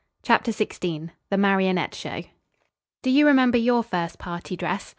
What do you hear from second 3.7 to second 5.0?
first party dress?